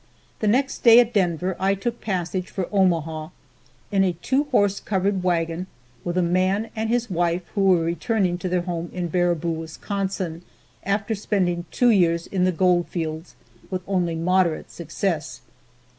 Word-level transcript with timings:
The 0.39 0.47
next 0.47 0.79
day 0.79 0.99
at 0.99 1.13
Denver 1.13 1.55
I 1.59 1.75
took 1.75 2.01
passage 2.01 2.49
for 2.49 2.67
Omaha, 2.71 3.29
in 3.91 4.03
a 4.03 4.13
two 4.13 4.45
horse 4.45 4.79
covered 4.79 5.21
wagon, 5.21 5.67
with 6.03 6.17
a 6.17 6.23
man 6.23 6.71
and 6.75 6.89
his 6.89 7.11
wife 7.11 7.43
who 7.53 7.65
were 7.65 7.83
returning 7.85 8.39
to 8.39 8.49
their 8.49 8.61
home 8.63 8.89
in 8.95 9.09
Baraboo, 9.09 9.51
Wis., 9.59 9.77
after 10.83 11.13
spending 11.13 11.65
two 11.69 11.91
years 11.91 12.25
in 12.25 12.45
the 12.45 12.51
gold 12.51 12.87
fields 12.87 13.35
with 13.69 13.83
only 13.87 14.15
moderate 14.15 14.71
success. 14.71 15.41